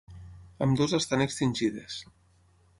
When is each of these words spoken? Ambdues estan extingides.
Ambdues 0.65 0.95
estan 0.99 1.25
extingides. 1.27 2.01